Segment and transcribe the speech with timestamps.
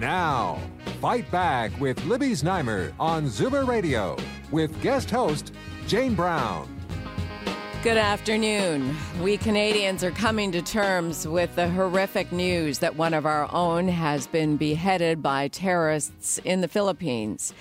[0.00, 0.58] Now,
[1.02, 4.16] Fight Back with Libby Znaimer on Zoomer Radio
[4.50, 5.52] with guest host
[5.86, 6.74] Jane Brown.
[7.82, 8.96] Good afternoon.
[9.20, 13.88] We Canadians are coming to terms with the horrific news that one of our own
[13.88, 17.52] has been beheaded by terrorists in the Philippines.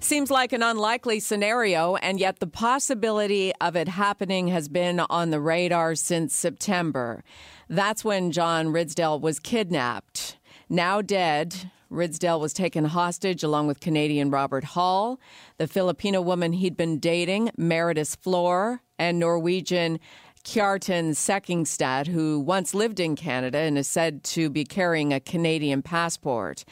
[0.00, 5.30] Seems like an unlikely scenario, and yet the possibility of it happening has been on
[5.30, 7.22] the radar since September.
[7.68, 10.38] That's when John Ridsdale was kidnapped.
[10.68, 15.20] Now dead, Ridsdale was taken hostage along with Canadian Robert Hall,
[15.58, 19.98] the Filipino woman he'd been dating, Marites Flor, and Norwegian
[20.44, 25.82] Kjartan Sekkingstad, who once lived in Canada and is said to be carrying a Canadian
[25.82, 26.64] passport.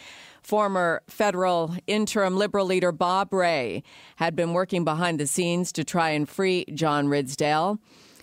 [0.42, 3.82] Former federal interim Liberal leader Bob Rae
[4.16, 7.78] had been working behind the scenes to try and free John Ridsdale.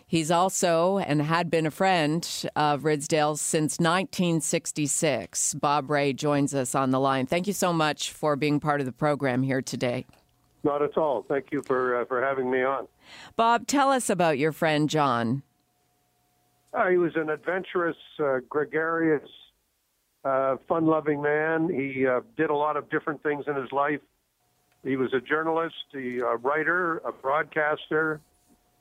[0.10, 5.54] He's also and had been a friend of Ridsdale since 1966.
[5.54, 7.28] Bob Rae joins us on the line.
[7.28, 10.08] Thank you so much for being part of the program here today.
[10.64, 11.24] Not at all.
[11.30, 12.88] Thank you for uh, for having me on.
[13.36, 15.44] Bob, tell us about your friend John.
[16.74, 19.30] Uh, he was an adventurous, uh, gregarious,
[20.26, 21.70] uh, fun-loving man.
[21.70, 24.02] He uh, did a lot of different things in his life.
[24.84, 28.22] He was a journalist, a writer, a broadcaster,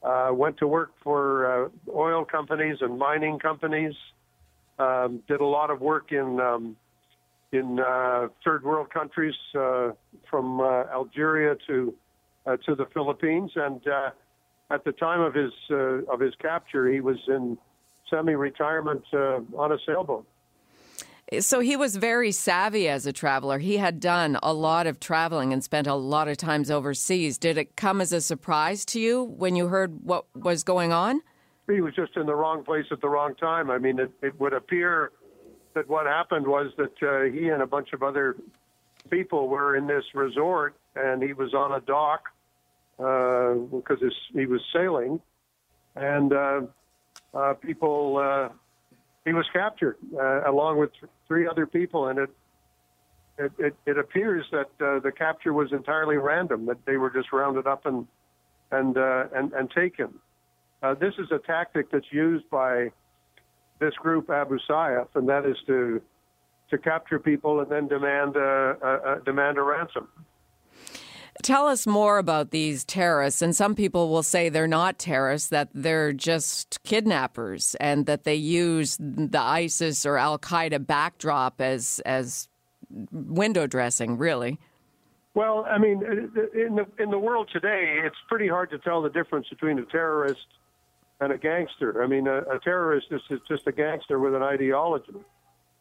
[0.02, 3.94] uh, went to work for uh, oil companies and mining companies.
[4.78, 6.76] Um, did a lot of work in um,
[7.52, 9.92] in uh, third world countries, uh,
[10.28, 11.94] from uh, Algeria to
[12.46, 13.50] uh, to the Philippines.
[13.56, 13.80] And
[14.70, 17.58] at the time of his of his capture, he was in
[18.10, 20.26] semi-retirement on a sailboat.
[21.40, 23.58] So he was very savvy as a traveler.
[23.58, 27.36] He had done a lot of traveling and spent a lot of times overseas.
[27.36, 31.20] Did it come as a surprise to you when you heard what was going on?
[31.66, 33.70] He was just in the wrong place at the wrong time.
[33.70, 35.12] I mean, it, it would appear
[35.74, 38.36] that what happened was that uh, he and a bunch of other
[39.10, 42.22] people were in this resort, and he was on a dock
[42.98, 43.98] uh, because
[44.32, 45.20] he was sailing,
[45.94, 46.60] and uh,
[47.34, 48.48] uh, people uh,
[49.28, 50.90] he was captured uh, along with
[51.28, 52.30] three other people, and it
[53.38, 57.30] it, it, it appears that uh, the capture was entirely random; that they were just
[57.32, 58.06] rounded up and
[58.72, 60.14] and uh, and, and taken.
[60.82, 62.90] Uh, this is a tactic that's used by
[63.78, 66.00] this group Abu Sayyaf, and that is to
[66.70, 70.08] to capture people and then demand a, a, a demand a ransom.
[71.42, 73.42] Tell us more about these terrorists.
[73.42, 78.34] And some people will say they're not terrorists, that they're just kidnappers, and that they
[78.34, 82.48] use the ISIS or Al Qaeda backdrop as as
[83.12, 84.58] window dressing, really.
[85.34, 89.02] Well, I mean, uh, in the in the world today, it's pretty hard to tell
[89.02, 90.46] the difference between a terrorist
[91.20, 92.02] and a gangster.
[92.02, 95.12] I mean, a, a terrorist is just a gangster with an ideology.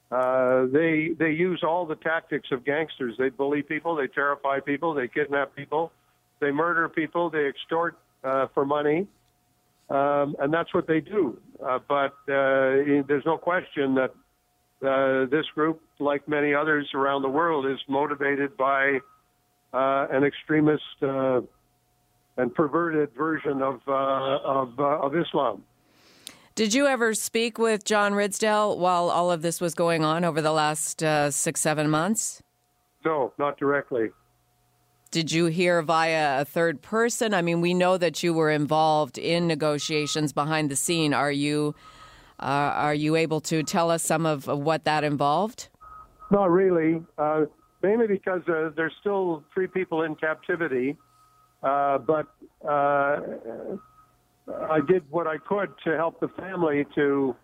[0.09, 3.15] Uh, they they use all the tactics of gangsters.
[3.17, 5.91] They bully people, they terrify people, they kidnap people,
[6.39, 9.07] they murder people, they extort uh, for money,
[9.89, 11.37] um, and that's what they do.
[11.61, 14.13] Uh, but uh, there's no question that
[14.85, 18.99] uh, this group, like many others around the world, is motivated by
[19.73, 21.41] uh, an extremist uh,
[22.37, 25.63] and perverted version of uh, of, of Islam.
[26.57, 30.41] Did you ever speak with John Ridsdale while all of this was going on over
[30.41, 32.41] the last uh, six, seven months?
[33.05, 34.09] No, not directly.
[35.11, 37.35] Did you hear via a third person?
[37.35, 41.13] I mean, we know that you were involved in negotiations behind the scene.
[41.13, 41.75] Are you
[42.39, 45.69] uh, are you able to tell us some of what that involved?
[46.31, 47.45] Not really, uh,
[47.83, 50.97] mainly because uh, there's still three people in captivity,
[51.61, 52.25] uh, but
[52.67, 53.19] uh,
[54.47, 57.35] I did what I could to help the family to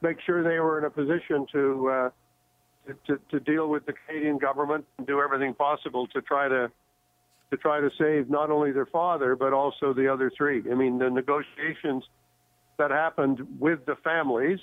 [0.00, 2.10] make sure they were in a position to uh,
[3.06, 6.70] to, to deal with the Canadian government and do everything possible to try to
[7.50, 10.62] to try to save not only their father but also the other three.
[10.70, 12.04] I mean, the negotiations
[12.78, 14.58] that happened with the families,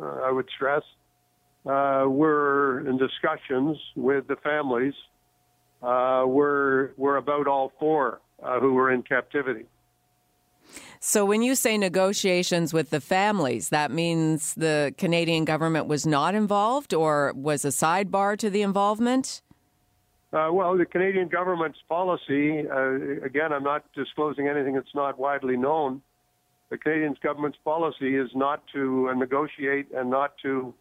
[0.00, 0.82] uh, I would stress,
[1.66, 4.94] uh, were in discussions with the families.
[5.82, 9.64] Uh, were were about all four uh, who were in captivity.
[11.00, 16.34] So, when you say negotiations with the families, that means the Canadian government was not
[16.34, 19.42] involved or was a sidebar to the involvement?
[20.32, 25.56] Uh, well, the Canadian government's policy, uh, again, I'm not disclosing anything that's not widely
[25.56, 26.02] known.
[26.68, 30.72] The Canadian government's policy is not to uh, negotiate and not to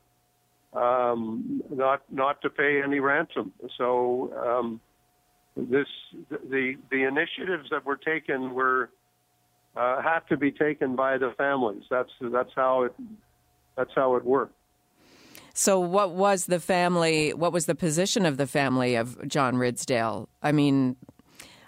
[0.74, 3.52] um, not not to pay any ransom.
[3.76, 4.82] So um,
[5.58, 5.88] this
[6.30, 8.92] the the initiatives that were taken were
[9.76, 11.84] uh, have to be taken by the families.
[11.90, 12.94] That's that's how it
[13.78, 14.56] that's how it worked.
[15.54, 17.34] So, what was the family?
[17.34, 20.28] What was the position of the family of John Ridsdale?
[20.42, 20.96] I mean,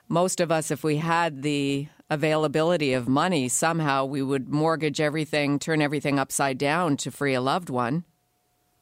[0.08, 5.58] most of us, if we had the availability of money, somehow we would mortgage everything,
[5.58, 8.04] turn everything upside down to free a loved one.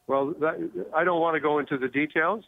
[0.07, 2.43] Well, that, I don't want to go into the details,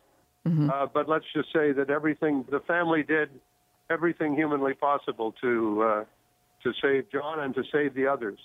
[0.48, 0.72] mm-hmm.
[0.72, 3.30] uh, but let's just say that everything the family did
[3.92, 6.04] everything humanly possible to uh,
[6.64, 8.40] to save John and to save the others,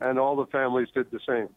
[0.00, 1.48] and all the families did the same.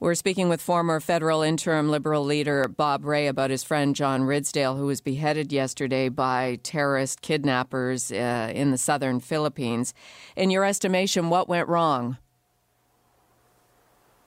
[0.00, 4.76] We're speaking with former federal interim Liberal leader Bob Rae about his friend John Ridsdale,
[4.76, 9.94] who was beheaded yesterday by terrorist kidnappers uh, in the southern Philippines.
[10.36, 12.18] In your estimation, what went wrong?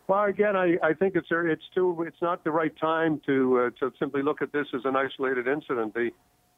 [0.07, 3.69] Well, again, I, I think it's it's too it's not the right time to uh,
[3.79, 5.93] to simply look at this as an isolated incident.
[5.93, 6.11] The,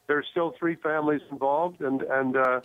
[0.07, 2.61] there's still three families involved, and and uh,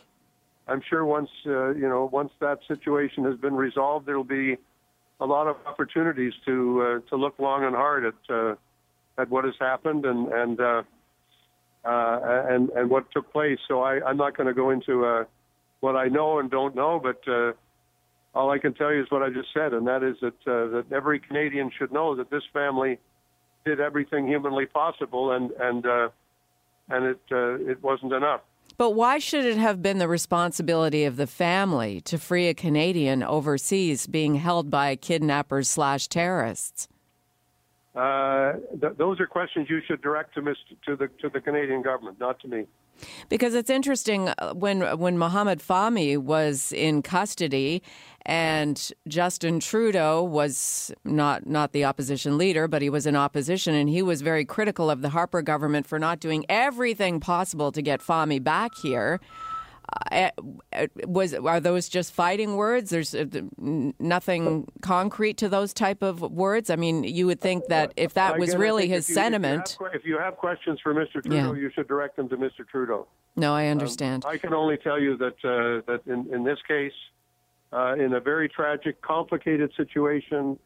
[0.69, 4.57] I'm sure once uh, you know once that situation has been resolved, there'll be
[5.21, 8.55] a lot of opportunities to uh, to look long and hard at uh,
[9.19, 10.83] at what has happened and and uh,
[11.85, 13.59] uh, and and what took place.
[13.67, 15.25] So I, I'm not going to go into uh,
[15.81, 17.53] what I know and don't know, but uh,
[18.35, 20.69] all I can tell you is what I just said, and that is that uh,
[20.77, 22.99] that every Canadian should know that this family
[23.65, 26.09] did everything humanly possible, and and uh,
[26.89, 28.43] and it uh, it wasn't enough.
[28.79, 33.25] But why should it have been the responsibility of the family to free a Canadian
[33.25, 36.87] overseas being held by kidnappers slash terrorists?
[37.97, 40.55] Uh, th- those are questions you should direct to, Mr.
[40.87, 42.67] to the to the Canadian government, not to me.
[43.29, 47.83] Because it's interesting uh, when when Mohamed Fahmy was in custody
[48.27, 53.89] and Justin Trudeau was not not the opposition leader, but he was in opposition, and
[53.89, 58.01] he was very critical of the Harper government for not doing everything possible to get
[58.01, 59.21] Fahmy back here.
[60.13, 60.29] Uh,
[60.75, 62.91] uh was are those just fighting words?
[62.91, 63.25] There's uh,
[63.57, 66.69] nothing concrete to those type of words.
[66.69, 69.71] I mean, you would think that if that was really his if you, sentiment.
[69.71, 71.23] If you, have, if you, have, questions for Mr.
[71.23, 71.61] Trudeau, yeah.
[71.61, 72.69] you should direct them to Mr.
[72.71, 73.07] Trudeau.
[73.37, 74.27] No, I understand.
[74.27, 76.93] Um, I can only tell you that uh, that in, in this case,
[77.73, 80.59] uh, in a very tragic, complicated situation.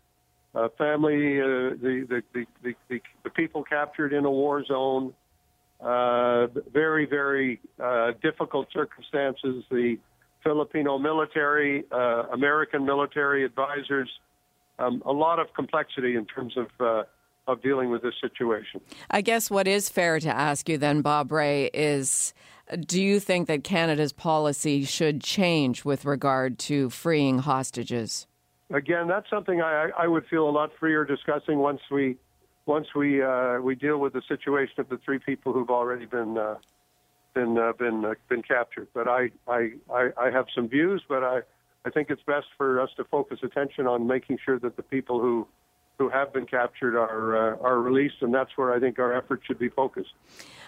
[0.55, 2.23] Uh, family, uh, the, the,
[2.63, 5.15] the, the, the people captured in a war zone,
[5.81, 9.65] uh, very, very uh, difficult circumstances.
[9.71, 9.97] The
[10.43, 14.11] Filipino military, uh, American military advisors,
[14.79, 17.05] um, a lot of complexity in terms of uh,
[17.49, 18.81] of dealing with this situation.
[19.11, 22.35] I guess what is fair to ask you then, Bob Rae, is
[22.81, 28.27] do you think that Canada's policy should change with regard to freeing hostages?
[28.73, 32.17] Again, that's something I, I would feel a lot freer discussing once we
[32.65, 36.39] once we uh, we deal with the situation of the three people who've already been
[36.39, 36.57] uh,
[37.35, 38.89] been uh, been uh, been captured.
[38.95, 41.41] But I, I I have some views, but I
[41.85, 45.21] I think it's best for us to focus attention on making sure that the people
[45.21, 45.47] who
[45.99, 49.47] who have been captured are uh, are released, and that's where I think our efforts
[49.47, 50.13] should be focused.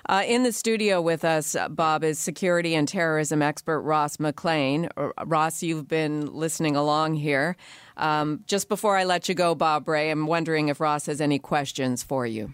[0.06, 4.88] Uh, in the studio with us, Bob, is security and terrorism expert Ross McLean.
[4.96, 7.56] Uh, Ross, you've been listening along here.
[7.96, 11.38] Um, just before I let you go, Bob Rae, I'm wondering if Ross has any
[11.38, 12.52] questions for you.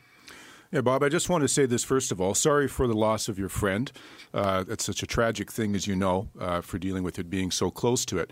[0.70, 2.34] Yeah, Bob, I just want to say this first of all.
[2.34, 3.90] Sorry for the loss of your friend.
[4.32, 7.50] Uh, it's such a tragic thing, as you know, uh, for dealing with it being
[7.50, 8.30] so close to it.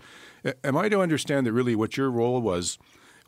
[0.63, 2.77] Am I to understand that really what your role was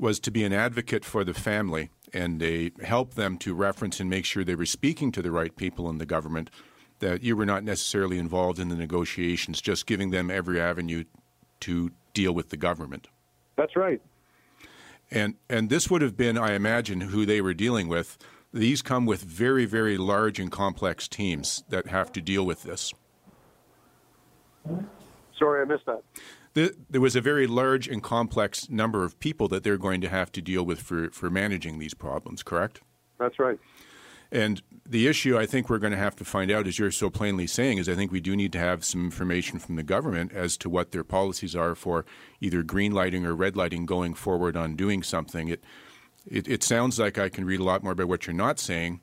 [0.01, 4.09] was to be an advocate for the family and they help them to reference and
[4.09, 6.49] make sure they were speaking to the right people in the government,
[6.99, 11.03] that you were not necessarily involved in the negotiations, just giving them every avenue
[11.61, 13.07] to deal with the government.
[13.55, 14.01] That's right.
[15.11, 18.17] And and this would have been, I imagine, who they were dealing with.
[18.53, 22.93] These come with very, very large and complex teams that have to deal with this.
[25.37, 26.01] Sorry, I missed that
[26.53, 30.09] the, there was a very large and complex number of people that they're going to
[30.09, 32.81] have to deal with for, for managing these problems, correct?
[33.19, 33.59] That's right.
[34.31, 37.09] And the issue I think we're going to have to find out, as you're so
[37.09, 40.31] plainly saying, is I think we do need to have some information from the government
[40.31, 42.05] as to what their policies are for
[42.39, 45.49] either green lighting or red lighting going forward on doing something.
[45.49, 45.63] It,
[46.25, 49.01] it, it sounds like I can read a lot more about what you're not saying,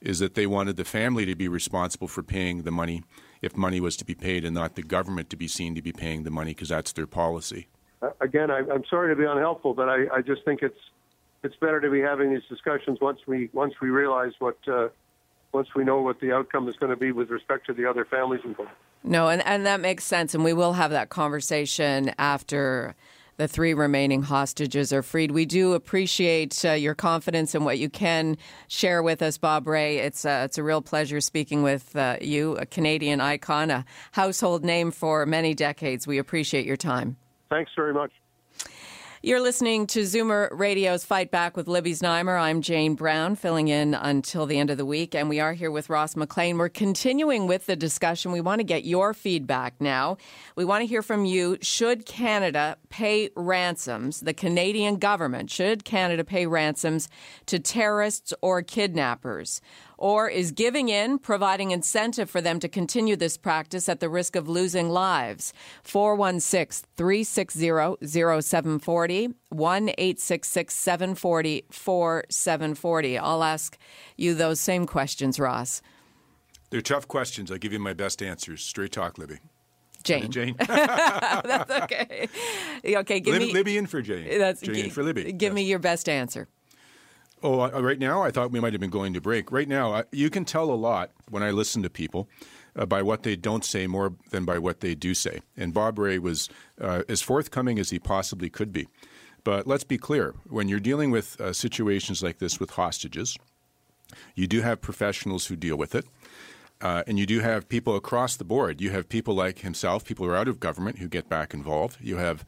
[0.00, 3.02] is that they wanted the family to be responsible for paying the money
[3.42, 5.92] if money was to be paid and not the government to be seen to be
[5.92, 7.68] paying the money because that's their policy.
[8.02, 10.78] Uh, again, I, am sorry to be unhelpful, but I, I, just think it's
[11.42, 14.88] it's better to be having these discussions once we once we realize what uh,
[15.52, 18.04] once we know what the outcome is going to be with respect to the other
[18.04, 18.72] families involved.
[19.02, 20.34] No, and, and that makes sense.
[20.34, 22.94] And we will have that conversation after
[23.36, 25.30] the three remaining hostages are freed.
[25.30, 28.36] We do appreciate uh, your confidence in what you can
[28.68, 29.98] share with us, Bob Rae.
[29.98, 34.64] It's, uh, it's a real pleasure speaking with uh, you, a Canadian icon, a household
[34.64, 36.06] name for many decades.
[36.06, 37.16] We appreciate your time.
[37.50, 38.12] Thanks very much.
[39.26, 42.40] You're listening to Zoomer Radio's Fight Back with Libby Znaimer.
[42.40, 45.72] I'm Jane Brown, filling in until the end of the week, and we are here
[45.72, 46.58] with Ross McLean.
[46.58, 48.30] We're continuing with the discussion.
[48.30, 50.16] We want to get your feedback now.
[50.54, 51.58] We want to hear from you.
[51.60, 57.08] Should Canada pay ransoms, the Canadian government, should Canada pay ransoms
[57.46, 59.60] to terrorists or kidnappers?
[59.98, 64.36] Or is giving in, providing incentive for them to continue this practice at the risk
[64.36, 65.52] of losing lives.
[65.82, 73.18] 416 360 0740, 1 866 740 4740.
[73.18, 73.78] I'll ask
[74.16, 75.82] you those same questions, Ross.
[76.70, 77.50] They're tough questions.
[77.50, 78.62] I'll give you my best answers.
[78.62, 79.38] Straight talk, Libby.
[80.02, 80.30] Jane.
[80.30, 80.54] Jane.
[80.66, 82.28] that's okay.
[82.86, 84.38] Okay, give Lib- me Libby in for Jane.
[84.38, 85.32] That's Jane gi- for Libby.
[85.32, 85.54] Give Yes.
[85.54, 86.46] me your best answer.
[87.42, 89.52] Oh, right now, I thought we might have been going to break.
[89.52, 92.28] Right now, you can tell a lot when I listen to people
[92.74, 95.40] uh, by what they don't say more than by what they do say.
[95.56, 96.48] And Bob Rae was
[96.80, 98.88] uh, as forthcoming as he possibly could be.
[99.44, 103.38] But let's be clear when you're dealing with uh, situations like this with hostages,
[104.34, 106.06] you do have professionals who deal with it.
[106.80, 108.80] Uh, and you do have people across the board.
[108.82, 111.96] You have people like himself, people who are out of government who get back involved.
[112.02, 112.44] You have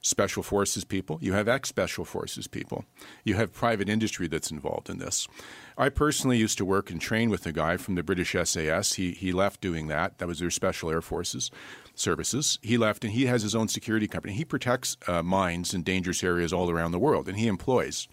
[0.00, 1.18] special forces people.
[1.20, 2.84] You have ex special forces people.
[3.24, 5.28] You have private industry that's involved in this.
[5.76, 8.94] I personally used to work and train with a guy from the British SAS.
[8.94, 10.18] He, he left doing that.
[10.18, 11.50] That was their special air forces
[11.94, 12.58] services.
[12.62, 14.32] He left and he has his own security company.
[14.34, 18.08] He protects uh, mines in dangerous areas all around the world, and he employs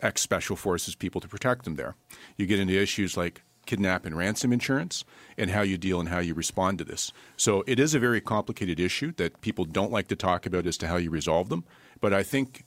[0.00, 1.94] ex special forces people to protect them there.
[2.36, 5.04] You get into issues like kidnap and ransom insurance
[5.36, 7.12] and how you deal and how you respond to this.
[7.36, 10.76] So it is a very complicated issue that people don't like to talk about as
[10.78, 11.64] to how you resolve them.
[12.00, 12.64] But I think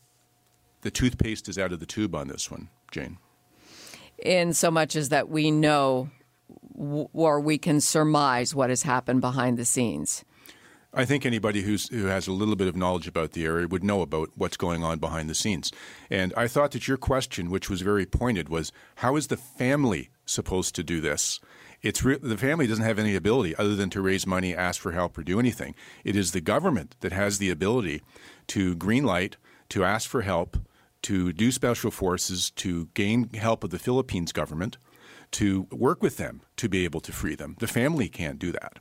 [0.81, 3.17] the toothpaste is out of the tube on this one, Jane.
[4.23, 6.09] in so much as that we know
[7.13, 10.23] or we can surmise what has happened behind the scenes.
[10.97, 13.83] I think anybody who's, who has a little bit of knowledge about the area would
[13.83, 15.71] know about what's going on behind the scenes.
[16.09, 20.09] And I thought that your question, which was very pointed, was how is the family
[20.25, 21.39] supposed to do this?
[21.83, 24.91] It's re- the family doesn't have any ability other than to raise money, ask for
[24.91, 25.75] help, or do anything.
[26.03, 28.01] It is the government that has the ability
[28.47, 29.37] to green light,
[29.69, 30.57] to ask for help,
[31.03, 34.79] to do special forces, to gain help of the Philippines government,
[35.33, 37.55] to work with them to be able to free them.
[37.59, 38.79] The family can't do that.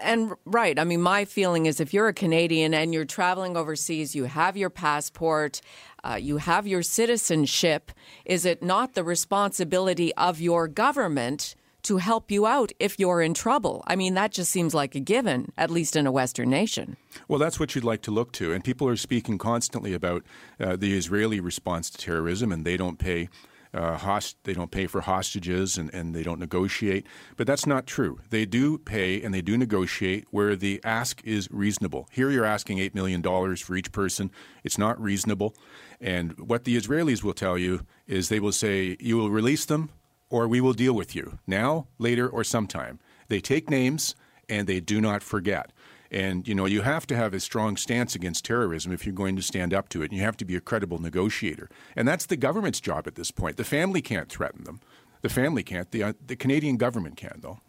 [0.00, 4.14] And right, I mean, my feeling is if you're a Canadian and you're traveling overseas,
[4.14, 5.60] you have your passport,
[6.02, 7.90] uh, you have your citizenship,
[8.24, 13.34] is it not the responsibility of your government to help you out if you're in
[13.34, 13.82] trouble?
[13.86, 16.96] I mean, that just seems like a given, at least in a Western nation.
[17.28, 18.52] Well, that's what you'd like to look to.
[18.52, 20.24] And people are speaking constantly about
[20.58, 23.28] uh, the Israeli response to terrorism, and they don't pay.
[23.74, 27.04] Uh, host- they don't pay for hostages and, and they don't negotiate.
[27.36, 28.20] But that's not true.
[28.30, 32.08] They do pay and they do negotiate where the ask is reasonable.
[32.12, 33.22] Here you're asking $8 million
[33.56, 34.30] for each person.
[34.62, 35.56] It's not reasonable.
[36.00, 39.90] And what the Israelis will tell you is they will say, you will release them
[40.30, 42.98] or we will deal with you now, later, or sometime.
[43.28, 44.14] They take names
[44.48, 45.72] and they do not forget.
[46.10, 49.36] And you know, you have to have a strong stance against terrorism if you're going
[49.36, 50.10] to stand up to it.
[50.10, 51.68] And you have to be a credible negotiator.
[51.96, 53.56] And that's the government's job at this point.
[53.56, 54.80] The family can't threaten them.
[55.22, 55.90] The family can't.
[55.90, 57.60] The, uh, the Canadian government can, though.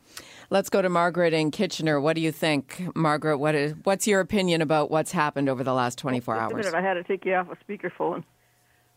[0.50, 2.00] Let's go to Margaret in Kitchener.
[2.00, 3.38] What do you think, Margaret?
[3.38, 6.66] What is, what's your opinion about what's happened over the last 24 Just hours?
[6.66, 8.24] minute, I had to take you off a speakerphone.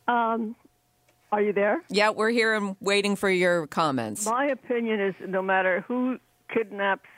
[0.08, 0.56] Um,
[1.30, 1.82] are you there?
[1.88, 4.26] Yeah, we're here and waiting for your comments.
[4.26, 6.18] My opinion is no matter who
[6.52, 7.08] kidnaps,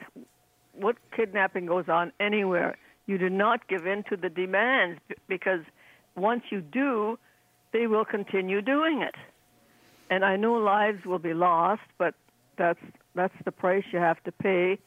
[0.81, 5.61] what kidnapping goes on anywhere, you do not give in to the demands because
[6.17, 7.19] once you do,
[7.73, 9.15] they will continue doing it.
[10.11, 12.15] And I know lives will be lost, but
[12.57, 12.81] that's
[13.15, 14.79] that's the price you have to pay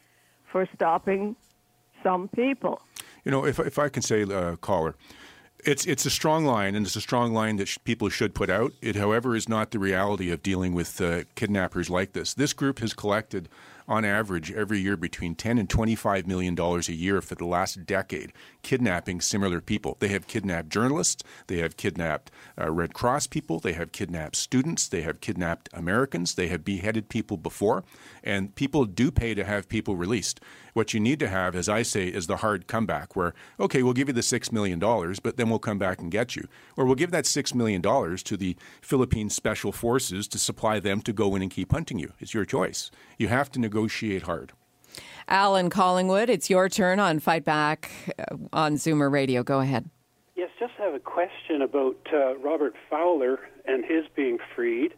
[0.52, 1.36] for stopping
[2.04, 2.82] some people.
[3.24, 4.96] You know, if, if I can say, uh, caller,
[5.66, 8.50] it's it's a strong line, and it's a strong line that sh- people should put
[8.50, 8.74] out.
[8.82, 12.34] It, however, is not the reality of dealing with uh, kidnappers like this.
[12.34, 13.48] This group has collected
[13.88, 17.86] on average, every year between 10 and 25 million dollars a year for the last
[17.86, 19.98] decade, kidnapping similar people.
[20.00, 24.88] They have kidnapped journalists, they have kidnapped uh, Red Cross people, they have kidnapped students,
[24.88, 27.84] they have kidnapped Americans, they have beheaded people before,
[28.24, 30.40] and people do pay to have people released.
[30.74, 33.94] What you need to have, as I say, is the hard comeback where, okay, we'll
[33.94, 36.48] give you the $6 million, but then we'll come back and get you.
[36.76, 41.14] Or we'll give that $6 million to the Philippine Special Forces to supply them to
[41.14, 42.14] go in and keep hunting you.
[42.20, 42.90] It's your choice.
[43.20, 43.60] You have to
[44.24, 44.54] hard.
[45.28, 49.44] Alan Collingwood, it's your turn on Fight Back uh, on Zoomer Radio.
[49.44, 49.90] Go ahead.
[50.36, 54.94] Yes, just have a question about uh, Robert Fowler and his being freed.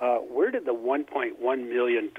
[0.00, 2.10] Uh, where did the $1.1 million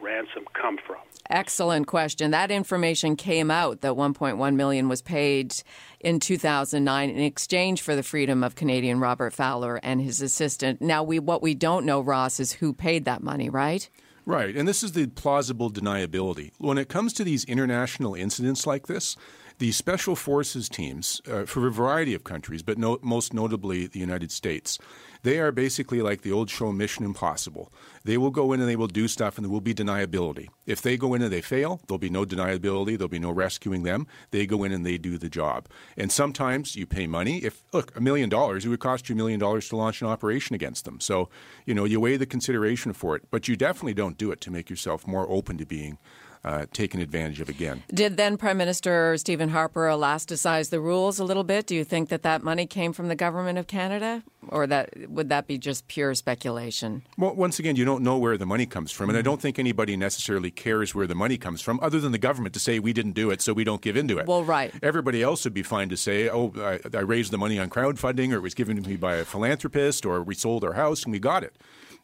[0.00, 0.98] ransom come from?
[1.28, 2.30] Excellent question.
[2.30, 5.54] That information came out that 1.1 million was paid
[5.98, 10.80] in 2009 in exchange for the freedom of Canadian Robert Fowler and his assistant.
[10.80, 13.90] Now, we what we don't know, Ross, is who paid that money, right?
[14.24, 16.52] Right, and this is the plausible deniability.
[16.58, 19.16] When it comes to these international incidents like this,
[19.62, 24.00] the special forces teams uh, for a variety of countries, but no, most notably the
[24.00, 24.76] United States,
[25.22, 27.72] they are basically like the old show Mission Impossible.
[28.02, 30.48] They will go in and they will do stuff, and there will be deniability.
[30.66, 32.98] If they go in and they fail, there'll be no deniability.
[32.98, 34.08] There'll be no rescuing them.
[34.32, 35.68] They go in and they do the job.
[35.96, 37.38] And sometimes you pay money.
[37.38, 40.08] If look, a million dollars, it would cost you a million dollars to launch an
[40.08, 40.98] operation against them.
[40.98, 41.28] So
[41.66, 44.50] you know you weigh the consideration for it, but you definitely don't do it to
[44.50, 45.98] make yourself more open to being
[46.44, 47.82] uh, taken advantage of again.
[47.92, 51.66] Did then Prime Minister Stephen Harper elasticize the rules a little bit?
[51.66, 55.28] Do you think that that money came from the government of Canada, or that would
[55.28, 57.02] that be just pure speculation?
[57.16, 59.58] Well, once again, you don't know where the money comes from, and I don't think
[59.58, 62.92] anybody necessarily cares where the money comes from, other than the government to say we
[62.92, 64.26] didn't do it, so we don't give into it.
[64.26, 64.72] Well, right.
[64.82, 68.32] Everybody else would be fine to say, oh, I, I raised the money on crowdfunding,
[68.32, 71.12] or it was given to me by a philanthropist, or we sold our house and
[71.12, 71.56] we got it.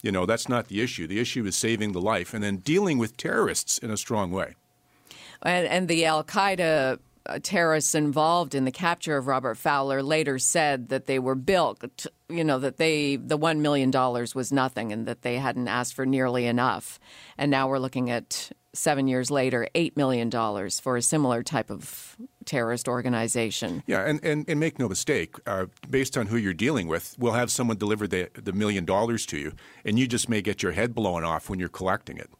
[0.02, 1.06] You know, that's not the issue.
[1.06, 4.54] The issue is saving the life and then dealing with terrorists in a strong way.
[5.42, 6.98] And, and the Al Qaeda
[7.42, 12.44] terrorists involved in the capture of Robert Fowler later said that they were bilked, you
[12.44, 16.46] know, that they the $1 million was nothing and that they hadn't asked for nearly
[16.46, 16.98] enough.
[17.36, 20.30] And now we're looking at seven years later, $8 million
[20.70, 23.82] for a similar type of terrorist organization.
[23.86, 27.32] Yeah, and, and, and make no mistake, uh, based on who you're dealing with, we'll
[27.32, 29.52] have someone deliver the, the million dollars to you,
[29.84, 32.30] and you just may get your head blown off when you're collecting it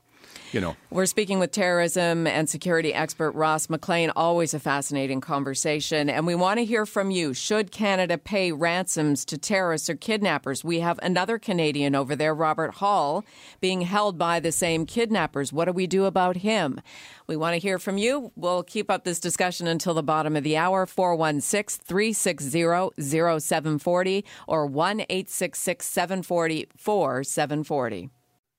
[0.53, 0.77] you know.
[0.91, 4.11] We're speaking with terrorism and security expert Ross McLean.
[4.17, 6.09] Always a fascinating conversation.
[6.09, 7.35] And we want to hear from you.
[7.35, 10.65] Should Canada pay ransoms to terrorists or kidnappers?
[10.65, 13.25] We have another Canadian over there, Robert Hall,
[13.61, 15.53] being held by the same kidnappers.
[15.53, 16.81] What do we do about him?
[17.27, 18.33] We want to hear from you.
[18.37, 20.87] We'll keep up this discussion until the bottom of the hour.
[20.87, 28.11] 416 360 0740 or 1 866 740 4740.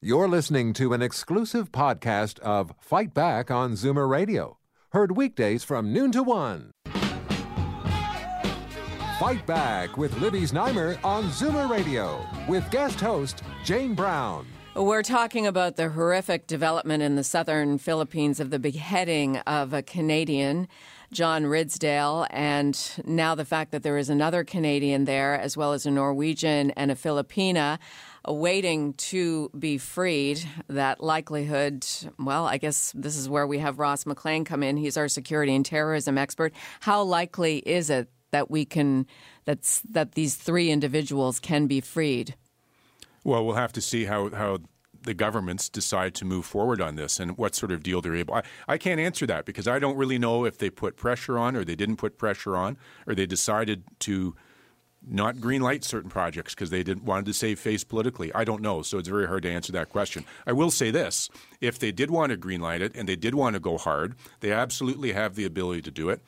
[0.01, 4.57] You're listening to an exclusive podcast of Fight Back on Zoomer Radio,
[4.93, 6.71] heard weekdays from noon to one.
[9.19, 14.47] Fight Back with Libby Znaimer on Zoomer Radio with guest host Jane Brown.
[14.73, 19.81] We're talking about the horrific development in the southern Philippines of the beheading of a
[19.81, 20.69] Canadian.
[21.11, 25.85] John Ridsdale, and now the fact that there is another Canadian there, as well as
[25.85, 27.79] a Norwegian and a Filipina
[28.27, 30.43] waiting to be freed.
[30.67, 31.85] That likelihood,
[32.17, 34.77] well, I guess this is where we have Ross McLean come in.
[34.77, 36.53] He's our security and terrorism expert.
[36.81, 39.07] How likely is it that we can
[39.45, 42.35] that's that these three individuals can be freed?
[43.23, 44.59] Well, we'll have to see how how
[45.03, 48.35] the governments decide to move forward on this and what sort of deal they're able.
[48.35, 51.55] I, I can't answer that because I don't really know if they put pressure on
[51.55, 54.35] or they didn't put pressure on or they decided to
[55.07, 58.33] not green light certain projects because they didn't wanted to save face politically.
[58.33, 60.25] I don't know, so it's very hard to answer that question.
[60.45, 61.29] I will say this:
[61.61, 64.15] if they did want to green light it and they did want to go hard,
[64.41, 66.21] they absolutely have the ability to do it.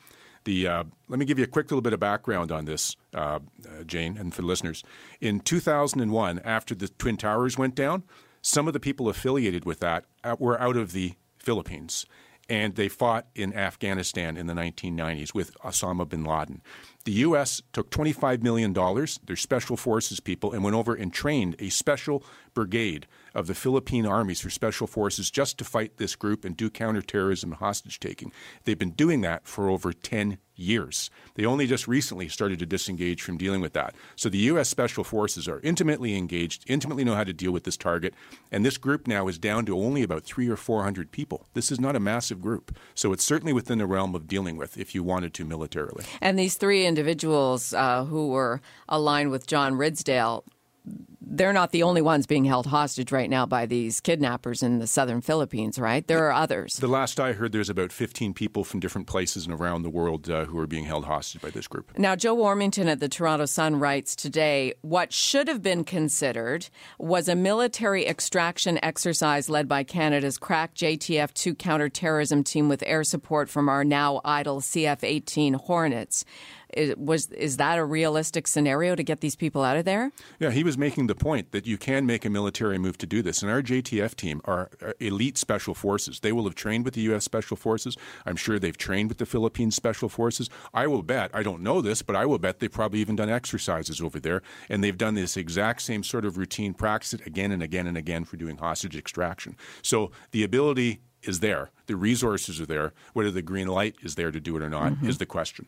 [0.44, 3.18] The uh, let me give you a quick little bit of background on this, uh,
[3.18, 4.82] uh, Jane, and for the listeners.
[5.20, 8.02] In 2001, after the Twin Towers went down,
[8.42, 12.06] some of the people affiliated with that uh, were out of the Philippines
[12.48, 16.60] and they fought in Afghanistan in the 1990s with Osama bin Laden.
[17.04, 17.62] The U.S.
[17.72, 22.24] took $25 million, their special forces people, and went over and trained a special
[22.54, 26.70] brigade of the Philippine armies for special forces just to fight this group and do
[26.70, 28.32] counterterrorism and hostage taking.
[28.64, 31.10] They've been doing that for over 10 years.
[31.34, 33.94] They only just recently started to disengage from dealing with that.
[34.16, 34.68] So the U.S.
[34.68, 38.14] Special Forces are intimately engaged, intimately know how to deal with this target,
[38.50, 41.46] and this group now is down to only about three or 400 people.
[41.54, 42.76] This is not a massive group.
[42.94, 46.04] So it's certainly within the realm of dealing with if you wanted to militarily.
[46.20, 50.44] And these three individuals uh, who were aligned with John Ridsdale
[50.84, 54.86] they're not the only ones being held hostage right now by these kidnappers in the
[54.86, 56.06] southern Philippines, right?
[56.06, 56.76] There are others.
[56.76, 60.28] The last I heard, there's about 15 people from different places and around the world
[60.28, 61.96] uh, who are being held hostage by this group.
[61.98, 66.68] Now, Joe Warmington at the Toronto Sun writes today what should have been considered
[66.98, 73.04] was a military extraction exercise led by Canada's crack JTF 2 counterterrorism team with air
[73.04, 76.24] support from our now idle CF 18 Hornets.
[76.72, 80.12] Is, was is that a realistic scenario to get these people out of there?
[80.38, 83.22] Yeah, he was making the point that you can make a military move to do
[83.22, 83.42] this.
[83.42, 86.20] And our JTF team are elite special forces.
[86.20, 87.24] They will have trained with the U.S.
[87.24, 87.96] Special Forces.
[88.26, 90.50] I'm sure they've trained with the Philippine Special Forces.
[90.74, 93.30] I will bet, I don't know this, but I will bet they've probably even done
[93.30, 94.42] exercises over there.
[94.68, 98.24] And they've done this exact same sort of routine practice again and again and again
[98.24, 99.56] for doing hostage extraction.
[99.82, 101.70] So the ability is there.
[101.86, 102.92] The resources are there.
[103.12, 105.08] Whether the green light is there to do it or not mm-hmm.
[105.08, 105.66] is the question.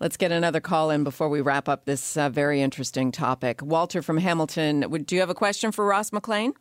[0.00, 3.62] Let's get another call in before we wrap up this uh, very interesting topic.
[3.62, 6.52] Walter from Hamilton, do you have a question for Ross McLean?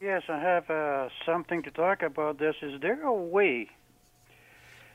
[0.00, 2.54] Yes, I have uh, something to talk about this.
[2.62, 3.68] Is there a way,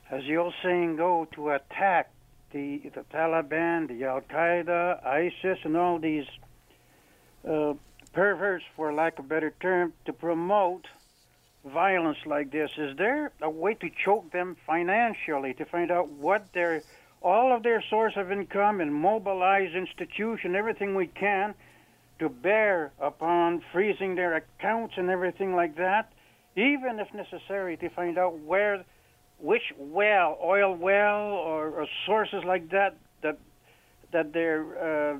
[0.10, 2.12] as the old saying go, to attack
[2.52, 6.26] the, the Taliban, the Al Qaeda, ISIS, and all these
[7.46, 7.74] uh,
[8.14, 10.86] perverts, for lack of a better term, to promote
[11.66, 12.72] violence like this?
[12.78, 16.82] Is there a way to choke them financially to find out what their
[17.22, 21.56] all of their source of income and mobilize institution everything we can
[22.20, 26.12] to bear upon freezing their accounts and everything like that,
[26.58, 28.84] even if necessary to find out where
[29.40, 33.38] which well, oil well or, or sources like that that
[34.12, 35.18] that they're uh,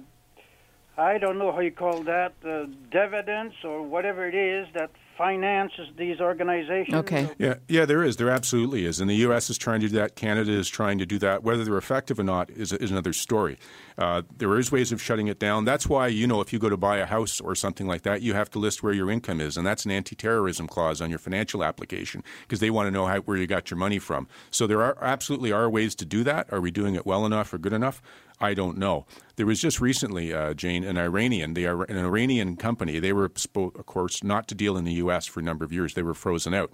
[0.98, 5.88] I don't know how you call that, uh, dividends or whatever it is that finances
[5.98, 6.96] these organizations.
[6.96, 7.30] Okay.
[7.38, 8.18] Yeah, yeah, there is.
[8.18, 9.00] There absolutely is.
[9.00, 9.50] And the U.S.
[9.50, 10.16] is trying to do that.
[10.16, 11.44] Canada is trying to do that.
[11.44, 13.58] Whether they're effective or not is, is another story.
[13.98, 15.66] Uh, there is ways of shutting it down.
[15.66, 18.22] That's why, you know, if you go to buy a house or something like that,
[18.22, 19.58] you have to list where your income is.
[19.58, 23.06] And that's an anti terrorism clause on your financial application because they want to know
[23.06, 24.28] how, where you got your money from.
[24.50, 26.52] So there are absolutely are ways to do that.
[26.52, 28.02] Are we doing it well enough or good enough?
[28.44, 29.06] I don't know.
[29.38, 33.00] There was just recently, uh, Jane, an Iranian, the, an Iranian company.
[33.00, 35.26] They were, of course, not to deal in the U.S.
[35.26, 35.94] for a number of years.
[35.94, 36.70] They were frozen out.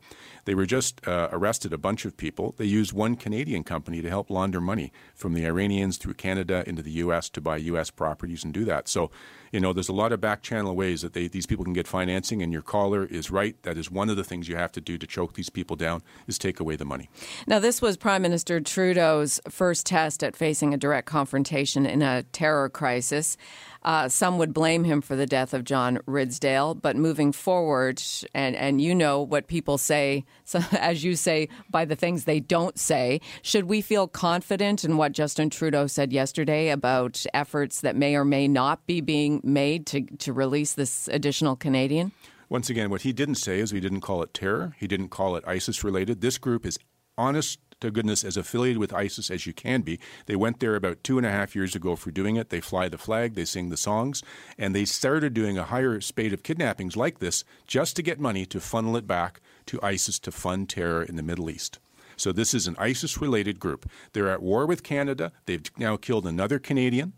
[0.46, 2.56] They were just uh, arrested a bunch of people.
[2.58, 6.82] They used one Canadian company to help launder money from the Iranians through Canada into
[6.82, 7.30] the U.S.
[7.30, 7.92] to buy U.S.
[7.92, 8.88] properties and do that.
[8.88, 9.12] So
[9.52, 11.88] you know, there's a lot of back channel ways that they, these people can get
[11.88, 13.62] financing, and your caller is right.
[13.64, 16.02] That is one of the things you have to do to choke these people down
[16.28, 17.10] is take away the money.
[17.48, 22.24] Now, this was Prime Minister Trudeau's first test at facing a direct confrontation in a
[22.24, 23.38] terror crisis.
[23.84, 28.02] Uh, some would blame him for the death of John Ridsdale, but moving forward,
[28.34, 32.40] and, and you know what people say, so as you say, by the things they
[32.40, 37.96] don't say, should we feel confident in what Justin Trudeau said yesterday about efforts that
[37.96, 42.12] may or may not be being made to, to release this additional Canadian?
[42.50, 44.76] Once again, what he didn't say is we didn't call it terror.
[44.80, 46.22] He didn't call it ISIS related.
[46.22, 46.80] This group is
[47.16, 50.00] honest to goodness as affiliated with ISIS as you can be.
[50.26, 52.50] They went there about two and a half years ago for doing it.
[52.50, 54.24] They fly the flag, they sing the songs,
[54.58, 58.46] and they started doing a higher spate of kidnappings like this just to get money
[58.48, 61.80] to funnel it back to ISIS to fund terror in the Middle East.
[62.16, 63.90] So this is an ISIS related group.
[64.12, 65.32] They're at war with Canada.
[65.46, 67.14] They've now killed another Canadian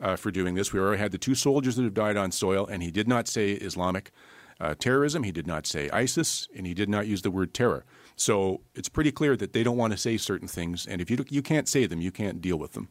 [0.00, 0.72] uh, for doing this.
[0.72, 3.26] We already had the two soldiers that have died on soil, and he did not
[3.26, 4.12] say Islamic
[4.60, 5.24] uh, terrorism.
[5.24, 7.84] He did not say ISIS, and he did not use the word terror.
[8.16, 11.24] So it's pretty clear that they don't want to say certain things, and if you
[11.28, 12.88] you can't say them, you can't deal with them.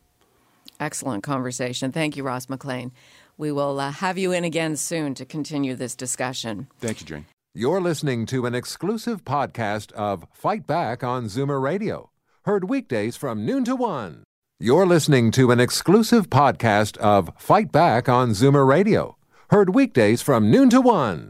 [0.80, 1.92] Excellent conversation.
[1.92, 2.92] Thank you, Ross McLean.
[3.38, 6.68] We will uh, have you in again soon to continue this discussion.
[6.80, 7.26] Thank you, Jane.
[7.56, 12.10] You're listening to an exclusive podcast of Fight Back on Zoomer Radio,
[12.46, 14.24] heard weekdays from noon to one.
[14.60, 19.18] You're listening to an exclusive podcast of Fight Back on Zoomer Radio,
[19.50, 21.30] heard weekdays from noon to one.